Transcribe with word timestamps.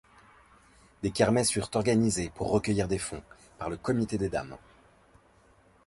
Des 1.03 1.11
kermesses 1.11 1.51
furent 1.51 1.69
organisées 1.75 2.31
pour 2.33 2.49
recueillir 2.49 2.87
des 2.87 2.97
fonds, 2.97 3.21
par 3.59 3.69
le 3.69 3.77
comité 3.77 4.17
des 4.17 4.29
Dames. 4.29 4.57